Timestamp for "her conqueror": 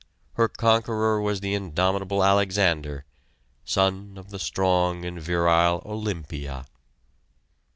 0.33-1.21